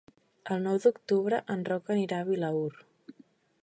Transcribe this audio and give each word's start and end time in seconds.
El 0.55 0.63
nou 0.67 0.79
d'octubre 0.85 1.43
en 1.57 1.63
Roc 1.71 1.95
anirà 1.97 2.19
a 2.25 2.29
Vilaür. 2.33 2.69